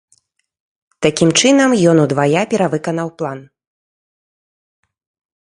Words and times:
Такім 1.05 1.29
чынам 1.41 1.75
ён 1.91 1.97
удвая 2.05 2.41
перавыканаў 2.55 3.07
план. 3.21 3.39